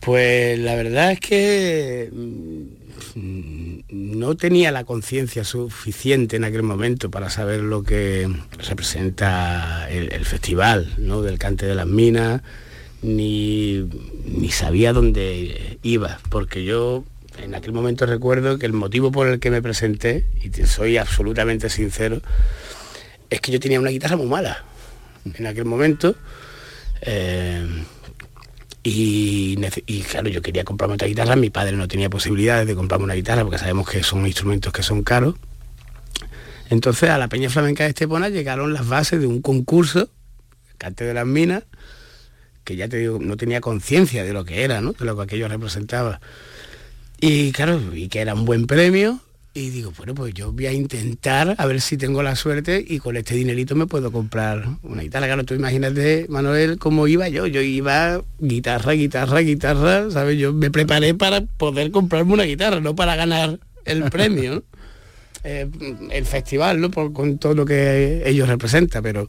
[0.00, 7.30] Pues la verdad es que mm, no tenía la conciencia suficiente en aquel momento para
[7.30, 8.30] saber lo que
[8.68, 11.22] representa el, el festival ¿no?
[11.22, 12.42] del cante de las minas
[13.02, 13.88] ni,
[14.50, 17.04] sabía dónde iba, porque yo
[17.38, 21.70] en aquel momento recuerdo que el motivo por el que me presenté, y soy absolutamente
[21.70, 22.20] sincero,
[23.30, 24.64] es que yo tenía una guitarra muy mala
[25.34, 26.14] en aquel momento.
[27.02, 27.66] Eh,
[28.82, 29.56] y,
[30.10, 33.42] claro, yo quería comprarme otra guitarra, mi padre no tenía posibilidades de comprarme una guitarra
[33.42, 35.34] porque sabemos que son instrumentos que son caros.
[36.70, 40.08] Entonces a la Peña Flamenca de Estepona llegaron las bases de un concurso,
[40.78, 41.64] Cante de las Minas,
[42.70, 44.92] que ya te digo, no tenía conciencia de lo que era, ¿no?
[44.92, 46.20] de lo que aquello representaba.
[47.20, 49.20] Y claro, y que era un buen premio,
[49.54, 53.00] y digo, bueno, pues yo voy a intentar a ver si tengo la suerte y
[53.00, 55.26] con este dinerito me puedo comprar una guitarra.
[55.26, 57.48] Claro, tú imagínate, Manuel, cómo iba yo.
[57.48, 60.38] Yo iba guitarra, guitarra, guitarra, ¿sabes?
[60.38, 64.62] Yo me preparé para poder comprarme una guitarra, no para ganar el premio,
[65.42, 65.68] eh,
[66.12, 66.92] el festival, ¿no?
[66.92, 69.26] Por, con todo lo que ellos representan, pero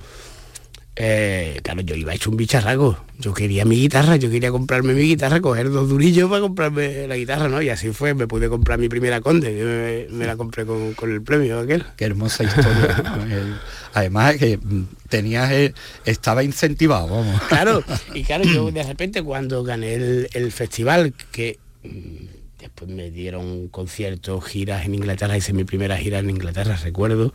[0.96, 2.98] eh, claro, yo iba hecho un bicharraco.
[3.18, 7.16] Yo quería mi guitarra, yo quería comprarme mi guitarra, coger dos durillos para comprarme la
[7.16, 7.62] guitarra, ¿no?
[7.62, 11.60] Y así fue, me pude comprar mi primera conde, me, la compré con, el premio
[11.60, 11.86] aquel.
[11.96, 13.60] Qué hermosa historia.
[13.94, 15.74] además que mm, tenías, eh,
[16.06, 17.42] estaba incentivado, vamos.
[17.44, 17.84] Claro,
[18.14, 24.44] y claro, yo de repente cuando gané el, festival, que mm, después me dieron conciertos,
[24.46, 27.34] giras en Inglaterra, hice mi primera gira en Inglaterra, recuerdo,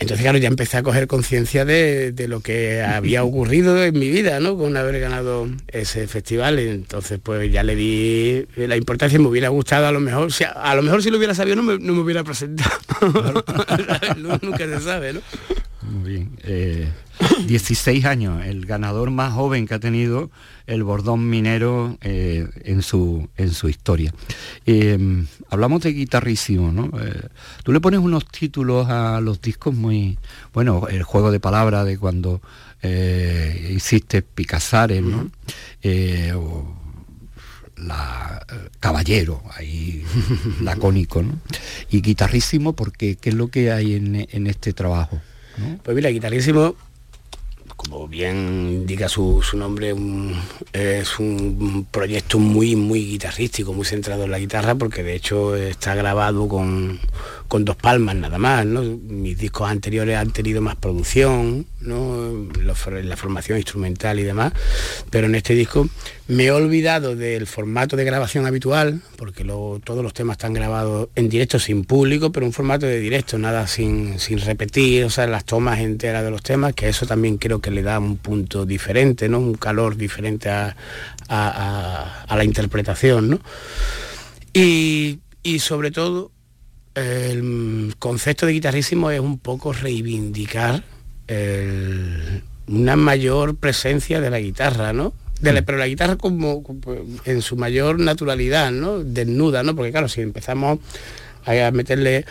[0.00, 4.40] entonces, claro, ya empecé a coger conciencia de, lo que había ocurrido en mi vida,
[4.40, 4.56] ¿no?
[4.56, 6.58] Con haber ganado ese festival.
[6.58, 10.44] Entonces, pues ya le di la importancia y me hubiera gustado a lo mejor, si,
[10.44, 12.70] a, lo mejor si lo hubiera sabido no me, hubiera presentado.
[14.42, 15.20] Nunca se sabe, ¿no?
[15.82, 16.92] Muy bien.
[17.46, 20.30] 16 eh, años, el ganador más joven que ha tenido
[20.66, 24.12] el bordón minero eh, en, su, en su historia.
[24.66, 26.90] Eh, hablamos de guitarrísimo, ¿no?
[27.64, 30.18] tú le pones unos títulos a los discos muy,
[30.52, 32.40] bueno, el juego de palabras de cuando
[32.82, 35.30] hiciste Picasares, ¿no?
[36.36, 36.76] O,
[37.76, 38.44] la
[38.78, 40.04] caballero ahí
[40.60, 41.38] lacónico ¿no?
[41.88, 45.18] y guitarrísimo porque qué es lo que hay en, en este trabajo
[45.82, 46.74] pues mira, guitarrísimo,
[47.80, 48.36] como bien
[48.70, 49.94] indica su, nombre,
[50.74, 55.94] es un proyecto muy, muy guitarrístico, muy centrado en la guitarra, porque de hecho está
[55.94, 57.00] grabado con,
[57.50, 58.80] con dos palmas nada más, ¿no?
[58.80, 62.48] Mis discos anteriores han tenido más producción, ¿no?
[62.62, 64.52] La formación instrumental y demás,
[65.10, 65.88] pero en este disco
[66.28, 71.28] me he olvidado del formato de grabación habitual, porque todos los temas están grabados en
[71.28, 75.80] directo sin público, pero un formato de directo, nada sin, repetir, o sea, las tomas
[75.80, 79.40] enteras de los temas, que eso también creo que le da un punto diferente, ¿no?
[79.40, 80.76] Un calor diferente a,
[81.28, 83.40] la interpretación,
[84.52, 85.18] y
[85.58, 86.30] sobre todo
[86.94, 90.82] el concepto de guitarrísimo es un poco reivindicar
[92.66, 95.12] una mayor presencia de la guitarra, ¿no?
[95.40, 95.64] Mm.
[95.64, 96.62] pero la guitarra como,
[97.24, 98.98] en su mayor naturalidad, ¿no?
[98.98, 99.74] Desnuda, ¿no?
[99.74, 100.78] Porque claro, si empezamos
[101.46, 102.26] a meterle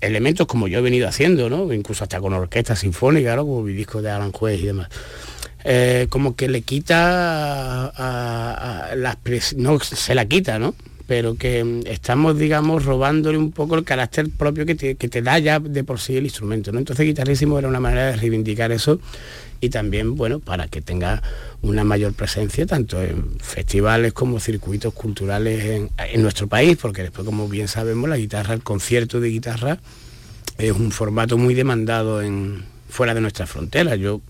[0.00, 1.72] elementos como yo he venido haciendo, ¿no?
[1.72, 3.42] Incluso hasta con orquesta sinfónica, ¿no?
[3.42, 4.88] Como mi disco de Alan Juez y demás.
[5.64, 9.16] Eh, como que le quita a, las
[9.56, 10.74] no se la quita, ¿no?
[11.06, 15.60] Pero que mm, estamos, digamos, robándole un poco el carácter propio que te, da ya
[15.60, 16.72] de por sí el instrumento.
[16.72, 16.78] ¿no?
[16.78, 19.00] Entonces Guitarrísimo era una manera de reivindicar eso
[19.60, 21.22] y también, bueno, para que tenga
[21.62, 27.48] una mayor presencia tanto en festivales como circuitos culturales en, nuestro país, porque después, como
[27.48, 29.78] bien sabemos, la guitarra, el concierto de guitarra
[30.58, 33.98] es un formato muy demandado en, fuera de nuestras fronteras.
[33.98, 34.20] Yo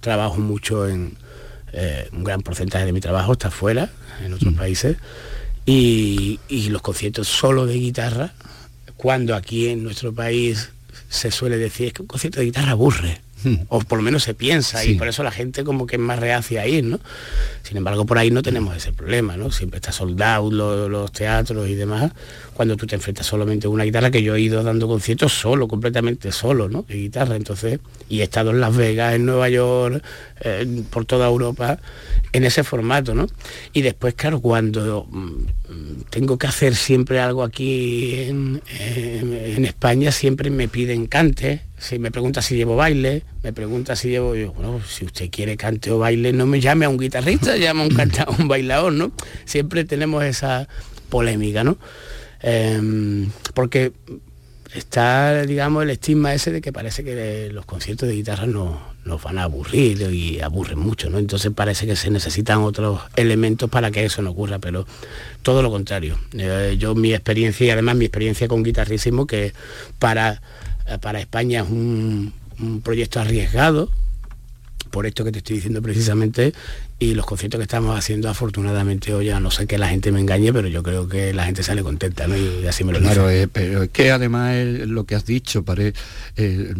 [0.00, 1.16] trabajo mucho en,
[1.72, 3.90] eh, un gran porcentaje de mi trabajo está fuera,
[4.24, 4.56] en otros mm.
[4.56, 4.96] países
[5.68, 8.32] y, los conciertos solo de guitarra,
[8.96, 10.70] cuando aquí en nuestro país
[11.08, 13.20] se suele decir que un concierto de guitarra aburre.
[13.44, 13.58] Hmm.
[13.68, 16.18] O por lo menos se piensa y por eso la gente como que es más
[16.18, 16.98] reacia a ir, ¿no?
[17.62, 19.52] Sin embargo, por ahí no tenemos ese problema, ¿no?
[19.52, 22.10] Siempre está soldado los, teatros y demás,
[22.58, 25.68] cuando tú te enfrentas solamente a una guitarra, que yo he ido dando conciertos solo,
[25.68, 26.82] completamente solo, ¿no?
[26.82, 27.78] De guitarra, entonces,
[28.08, 30.02] y he estado en Las Vegas, en Nueva York,
[30.90, 31.78] por toda Europa,
[32.32, 33.28] en ese formato, ¿no?
[33.72, 38.60] Y después, claro, cuando mm, tengo que hacer siempre algo aquí en,
[39.64, 41.62] España, siempre me piden cante.
[41.78, 45.56] Si me pregunta si llevo baile, me pregunta si llevo, yo, bueno, si usted quiere
[45.56, 48.92] cante o baile, no me llame a un guitarrista, llame a un cantado, un bailador,
[48.92, 49.12] ¿no?
[49.44, 50.68] Siempre tenemos esa
[51.08, 51.78] polémica, ¿no?
[52.40, 53.92] Em, porque
[54.74, 59.22] está, digamos, el estigma ese de que parece que los conciertos de guitarra no, nos
[59.22, 61.18] van a aburrir y aburren mucho, ¿no?
[61.18, 64.86] Entonces parece que se necesitan otros elementos para que eso no ocurra, pero
[65.42, 66.18] todo lo contrario.
[66.34, 69.52] Eh, yo mi experiencia y además mi experiencia con guitarrísimo, que
[69.98, 70.42] para,
[71.00, 72.32] para España es un
[72.82, 73.90] proyecto arriesgado,
[74.88, 76.52] por esto que te estoy diciendo precisamente,
[77.00, 80.20] y los conciertos que estamos haciendo afortunadamente hoy ya no sé que la gente me
[80.20, 82.36] engañe pero yo creo que la gente sale contenta ¿no?
[82.36, 85.94] y así me lo claro eh, pero es que además lo que has dicho pare,
[86.36, 86.74] eh,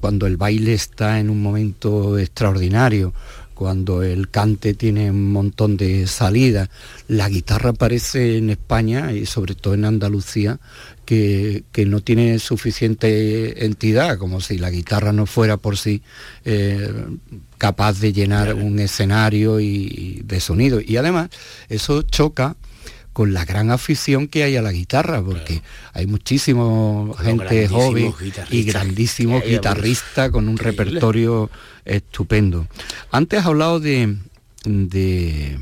[0.00, 3.12] cuando el baile está en un momento extraordinario
[3.54, 6.70] cuando el cante tiene un montón de salida
[7.08, 10.60] la guitarra parece en España y sobre todo en Andalucía
[11.04, 16.02] que, no tiene suficiente entidad, como si la guitarra no fuera por sí
[16.44, 16.90] eh,
[17.64, 20.80] capaz de llenar un escenario y, de sonido.
[20.84, 21.30] Y además
[21.70, 22.56] eso choca
[23.14, 25.62] con la gran afición que hay a la guitarra, porque
[25.94, 26.64] hay muchísima
[27.22, 28.12] gente joven
[28.50, 31.50] y grandísimos guitarristas con un repertorio
[31.86, 32.66] estupendo.
[33.10, 34.14] Antes has hablado de,
[34.66, 35.58] de,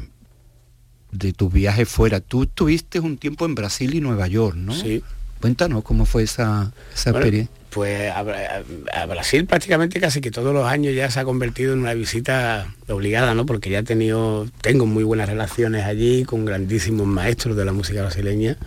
[1.12, 2.18] de tus viajes fuera.
[2.18, 4.74] Tú estuviste un tiempo en Brasil y Nueva York, ¿no?
[4.74, 5.04] Sí.
[5.40, 7.61] Cuéntanos cómo fue esa, experiencia.
[7.72, 11.94] Pues a, Brasil prácticamente casi que todos los años ya se ha convertido en una
[11.94, 13.46] visita obligada, ¿no?
[13.46, 18.58] Porque ya tengo muy buenas relaciones allí con grandísimos maestros de la música brasileña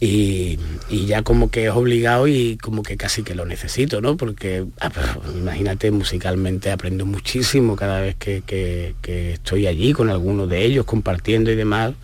[0.00, 0.58] y,
[1.06, 4.16] ya como que es obligado y como que casi que lo necesito, ¿no?
[4.16, 4.90] Porque ah,
[5.34, 8.94] imagínate, musicalmente aprendo muchísimo cada vez que,
[9.32, 11.94] estoy allí con alguno de ellos, compartiendo y demás.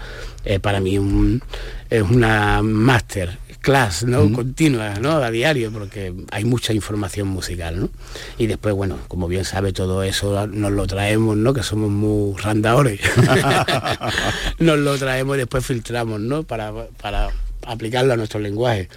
[0.44, 0.98] Eh, para mí
[1.90, 4.30] es una máster class, ¿no?
[4.30, 5.12] Continua, ¿no?
[5.12, 7.88] A diario, porque hay mucha información musical, ¿no?
[8.36, 11.54] Y después, bueno, como bien sabe, todo eso nos lo traemos, ¿no?
[11.54, 13.00] Que somos muy randaores.
[14.58, 16.42] nos lo traemos y después filtramos, ¿no?
[16.42, 17.30] Para, para
[17.66, 18.90] aplicarlo a nuestro lenguaje.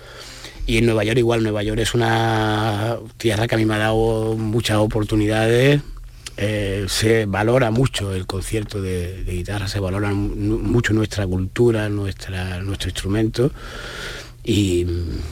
[0.65, 3.79] Y en Nueva York igual, Nueva York es una tierra que a mí me ha
[3.79, 5.79] dado muchas oportunidades.
[6.35, 12.89] Eh, se valora mucho el concierto de, guitarra, se valora mucho nuestra cultura, nuestra, nuestro
[12.89, 13.49] instrumento
[14.47, 14.85] y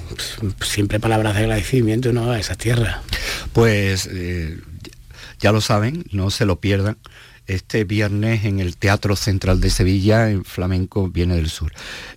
[0.09, 2.32] pues, siempre palabras de agradecimiento ¿no?
[2.32, 2.97] a esas tierras.
[3.53, 4.59] Pues eh,
[5.39, 6.97] ya lo saben, no se lo pierdan
[7.47, 11.72] este viernes en el Teatro Central de Sevilla, en Flamenco Viene del Sur.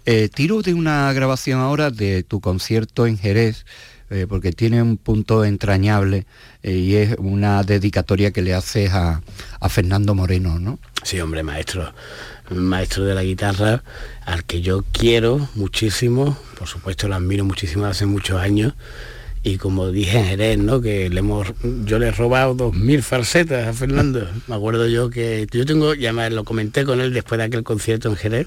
[0.06, 3.64] Eh, tiro de una grabación ahora de tu concierto en Jerez,
[4.10, 6.26] eh, porque tiene un punto entrañable
[6.62, 9.22] eh, y es una dedicatoria que le haces a,
[9.60, 10.78] a, Fernando Moreno, ¿no?
[11.02, 11.92] Sí, hombre, maestro,
[12.50, 13.82] maestro de la guitarra,
[14.26, 18.74] al que yo quiero muchísimo, por supuesto lo admiro muchísimo hace muchos años
[19.42, 20.80] y como dije en Jerez, ¿no?
[20.80, 21.48] Que le hemos,
[21.84, 24.28] yo le he robado dos mil falsetas a Fernando.
[24.46, 27.62] Me acuerdo yo que yo tengo, ya me lo comenté con él después de aquel
[27.62, 28.46] concierto en Jerez,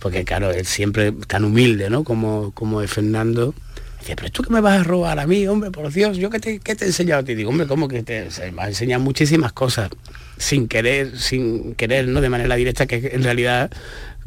[0.00, 2.04] porque claro, él siempre tan humilde, ¿no?
[2.04, 3.54] Como, como es Fernando.
[4.02, 6.40] Dice, pero tú que me vas a robar a mí, hombre, por Dios, yo que
[6.40, 7.34] te, te he enseñado a ti.
[7.34, 9.90] Digo, hombre, ¿cómo que te me has enseñado muchísimas cosas
[10.36, 12.20] sin querer, sin querer, ¿no?
[12.20, 13.70] De manera directa, que en realidad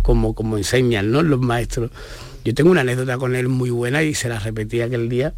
[0.02, 1.22] como, como enseñan, ¿no?
[1.24, 1.92] Los maestros.
[2.46, 5.34] Yo tengo una anécdota con él muy buena y se la repetí aquel día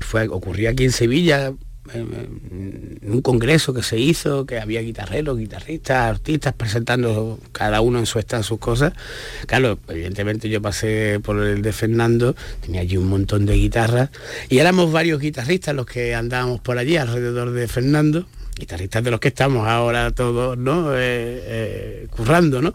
[0.00, 1.52] fue, ocurrió aquí en Sevilla,
[1.94, 8.06] en un congreso que se hizo, que había guitarreros, guitarristas, artistas presentando cada uno en
[8.06, 8.92] su stand sus cosas.
[9.46, 14.10] Claro, evidentemente yo pasé por el de Fernando, tenía allí un montón de guitarras
[14.48, 18.26] y éramos varios guitarristas los que andábamos por allí alrededor de Fernando,
[18.58, 20.94] guitarristas de los que estamos ahora todos, ¿no?
[20.94, 22.74] Eh, eh, currando, ¿no?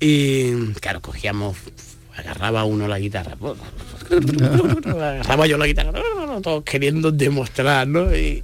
[0.00, 1.56] Y claro, cogíamos
[2.16, 3.36] agarraba uno la guitarra,
[4.86, 5.92] agarraba yo la guitarra,
[6.42, 8.14] todos queriendo demostrar, ¿no?
[8.14, 8.42] Y,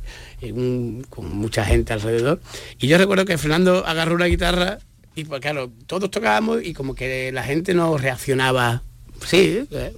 [1.08, 2.40] con mucha gente alrededor.
[2.80, 4.80] Y yo recuerdo que Fernando agarró una guitarra
[5.14, 8.82] y pues claro, todos tocábamos y como que la gente no reaccionaba,
[9.24, 9.92] sí, eh,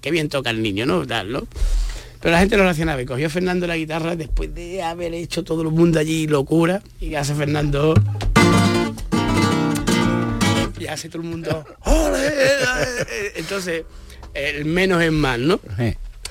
[0.00, 1.04] qué bien toca el niño, ¿no?
[1.04, 5.62] Pero la gente no reaccionaba y cogió Fernando la guitarra después de haber hecho todo
[5.62, 7.94] el mundo allí locura y hace Fernando
[10.86, 11.64] y hace todo el mundo,
[13.34, 13.84] Entonces,
[14.34, 15.60] el menos es más, ¿no?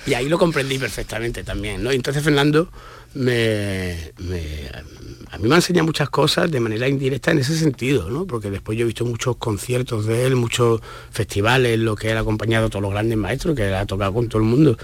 [0.08, 1.92] Y ahí lo comprendí perfectamente también, ¿no?
[1.92, 2.70] Entonces Fernando
[3.16, 4.12] me,
[5.32, 8.26] a mí me ha enseñado muchas cosas de manera indirecta en ese sentido, ¿no?
[8.26, 10.80] Porque después yo he visto muchos conciertos de él, muchos
[11.12, 14.14] festivales, lo que él ha acompañado a todos los grandes maestros, que él ha tocado
[14.14, 14.78] con todo el mundo.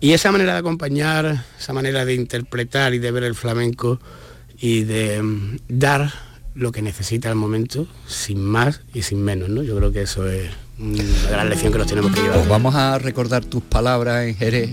[0.00, 4.00] Y esa manera de acompañar, esa manera de interpretar y de ver el flamenco
[4.58, 9.62] y de mm, dar lo que necesita el momento, sin más y sin menos, ¿no?
[9.62, 12.36] Yo creo que eso es una gran lección que nos tenemos que llevar.
[12.36, 14.70] Pues vamos a recordar tus palabras en Jerez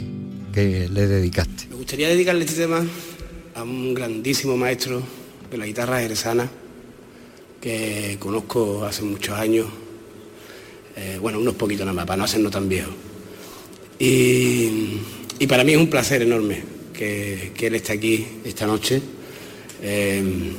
[0.53, 1.67] que le dedicaste.
[1.69, 2.85] Me gustaría dedicarle este tema
[3.55, 5.01] a un grandísimo maestro
[5.49, 6.49] de la guitarra jerezana
[7.61, 9.67] que conozco hace muchos años,
[10.95, 12.93] eh, bueno, unos poquitos nada más, para no hacernos tan viejos.
[13.99, 14.99] Y,
[15.47, 16.61] para mí es un placer enorme
[16.93, 19.01] que, él esté aquí esta noche.
[19.81, 20.53] Eh,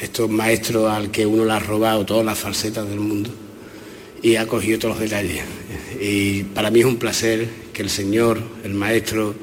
[0.00, 3.30] estos maestros al que uno le ha robado todas las falsetas del mundo
[4.22, 5.44] y ha cogido todos los detalles.
[6.00, 9.34] Y para mí es un placer que el señor, el maestro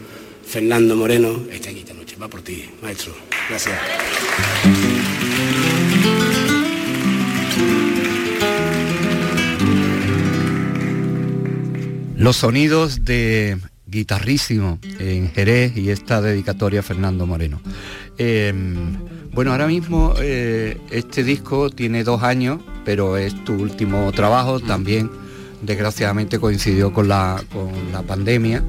[0.45, 2.15] Fernando Moreno, esté aquí esta noche.
[2.21, 3.13] Va por ti, maestro.
[3.49, 3.79] Gracias.
[12.15, 17.61] Los sonidos de guitarrísimo en Jerez y esta dedicatoria Fernando Moreno.
[18.17, 18.95] Em,
[19.33, 25.09] bueno, ahora mismo eh, este disco tiene dos años, pero es tu último trabajo también.
[25.61, 28.63] Desgraciadamente coincidió con la, con la pandemia,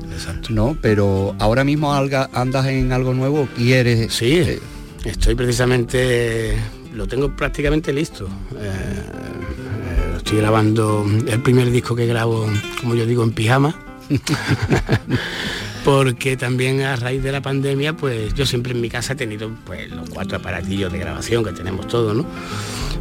[0.49, 0.77] ¿no?
[0.81, 4.15] Pero ahora mismo andas en algo nuevo, ¿quieres?
[4.15, 4.61] Sí, eh,
[5.05, 6.57] estoy precisamente,
[6.95, 8.29] lo tengo prácticamente listo.
[8.57, 12.47] Eh, estoy grabando el primer disco que grabo,
[12.81, 13.75] como yo digo, en pijama.
[15.85, 19.51] porque también a raíz de la pandemia, pues yo siempre en mi casa he tenido
[19.67, 22.25] pues los cuatro aparatillos de grabación que tenemos todos, ¿no?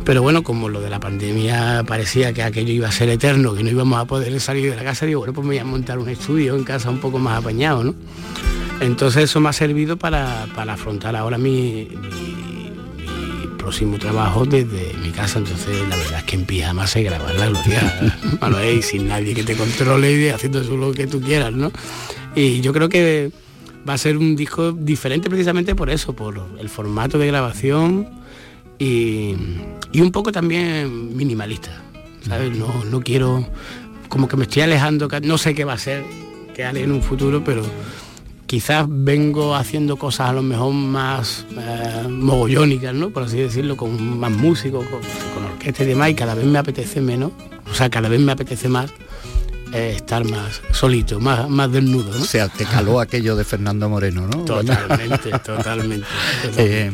[0.03, 3.63] Pero bueno, como lo de la pandemia parecía que aquello iba a ser eterno, que
[3.63, 5.97] no íbamos a poder salir de la casa, digo, bueno, pues me voy a montar
[5.97, 7.95] un estudio en casa un poco más apañado, ¿no?
[8.81, 11.87] Entonces eso me ha servido para, afrontar ahora mi
[13.57, 17.47] próximo trabajo desde mi casa, entonces la verdad es que en pijama se graba la
[17.47, 18.17] gloria,
[18.77, 21.71] y sin nadie que te controle y haciendo eso lo que tú quieras, ¿no?
[22.35, 23.31] Y yo creo que
[23.87, 28.09] va a ser un disco diferente precisamente por eso, por el formato de grabación
[28.79, 29.35] y,
[29.95, 31.81] un poco también minimalista,
[32.27, 32.57] ¿sabes?
[32.57, 33.47] No, no quiero,
[34.09, 36.03] como que me estoy alejando, no sé qué va a ser,
[36.55, 37.63] qué haré en un futuro, pero
[38.47, 43.11] quizás vengo haciendo cosas a lo mejor más eh, mogollónicas, ¿no?
[43.11, 46.99] Por así decirlo, con más músicos, con orquesta y demás, y cada vez me apetece
[46.99, 47.31] menos,
[47.69, 48.91] o sea, cada vez me apetece más
[49.73, 52.15] eh, estar más solito, más, más desnudo.
[52.15, 52.21] ¿no?
[52.21, 54.45] O sea, te caló aquello de Fernando Moreno, ¿no?
[54.45, 56.07] Totalmente, totalmente.
[56.57, 56.91] Eh,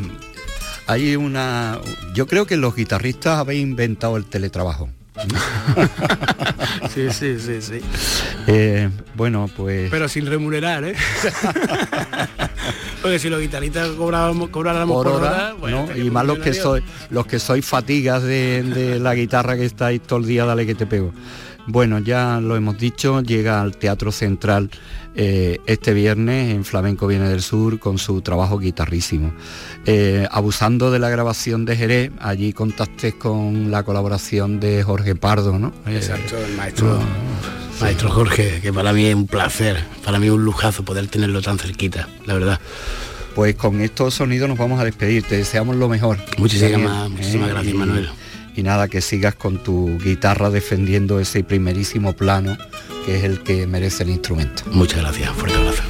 [0.86, 1.78] hay una.
[2.14, 4.88] Yo creo que los guitarristas habéis inventado el teletrabajo.
[6.94, 7.80] sí, sí, sí, sí.
[8.46, 9.90] Eh, bueno, pues.
[9.90, 10.94] Pero sin remunerar, ¿eh?
[13.02, 15.54] Porque si los guitarristas cobráramos, cobráramos por, hora,
[15.96, 20.02] y más los que soy, los que soy fatigas de, de la guitarra que estáis
[20.02, 21.12] todo el día, dale que te pego.
[21.70, 24.70] Bueno, ya lo hemos dicho, llega al Teatro Central
[25.14, 29.32] eh, este viernes en Flamenco Viene del Sur con su trabajo guitarrísimo.
[29.86, 35.60] Eh, abusando de la grabación de Jerez, allí contacté con la colaboración de Jorge Pardo,
[35.60, 35.72] ¿no?
[35.86, 36.98] Exacto, el maestro.
[37.80, 41.40] Maestro Jorge, que para mí es un placer, para mí es un lujazo poder tenerlo
[41.40, 42.60] tan cerquita, la verdad.
[43.36, 46.18] Pues con estos sonidos nos vamos a despedir, te deseamos lo mejor.
[46.36, 47.52] Muchísimas, muchísimas ¿eh?
[47.52, 48.10] gracias, Manuel
[48.56, 52.56] y nada, que sigas con tu guitarra defendiendo ese primerísimo plano
[53.06, 54.62] que es el que merece el instrumento.
[54.72, 55.82] Muchas gracias, fuerte abrazo.